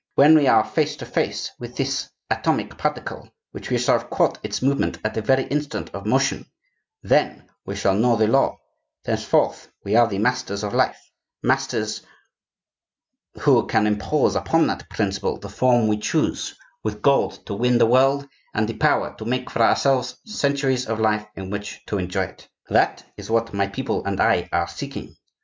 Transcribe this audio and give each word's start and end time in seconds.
When 0.15 0.33
we 0.35 0.47
are 0.47 0.63
face 0.65 0.95
to 0.95 1.05
face 1.05 1.51
with 1.59 1.75
this 1.75 2.09
atomic 2.31 2.75
particle, 2.75 3.29
when 3.51 3.63
we 3.69 3.77
shall 3.77 3.99
have 3.99 4.09
caught 4.09 4.39
its 4.41 4.59
movement 4.59 4.97
at 5.05 5.13
the 5.13 5.21
very 5.21 5.43
instant 5.43 5.91
of 5.93 6.07
motion, 6.07 6.47
then 7.03 7.47
we 7.67 7.75
shall 7.75 7.93
know 7.93 8.15
the 8.15 8.25
law; 8.25 8.57
thenceforth 9.03 9.71
we 9.85 9.95
are 9.95 10.07
the 10.07 10.17
masters 10.17 10.63
of 10.63 10.73
life, 10.73 10.99
masters 11.43 12.01
who 13.41 13.67
can 13.67 13.85
impose 13.85 14.35
upon 14.35 14.65
that 14.65 14.89
principle 14.89 15.37
the 15.37 15.49
form 15.49 15.87
we 15.87 15.99
choose,—with 15.99 17.03
gold 17.03 17.45
to 17.45 17.53
win 17.53 17.77
the 17.77 17.85
world, 17.85 18.27
and 18.55 18.67
the 18.67 18.73
power 18.73 19.13
to 19.19 19.25
make 19.25 19.51
for 19.51 19.61
ourselves 19.61 20.17
centuries 20.25 20.87
of 20.87 20.99
life 20.99 21.27
in 21.35 21.51
which 21.51 21.79
to 21.85 21.99
enjoy 21.99 22.23
it! 22.23 22.47
That 22.69 23.03
is 23.17 23.29
what 23.29 23.53
my 23.53 23.67
people 23.67 24.03
and 24.03 24.19
I 24.19 24.49
are 24.51 24.67
seeking. 24.67 25.15